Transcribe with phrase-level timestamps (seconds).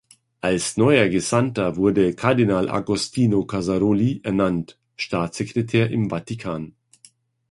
[0.39, 6.73] Als neuer Gesandter wurde Kardinal Agostino Casaroli ernannt, Staatssekretär im Vatikan.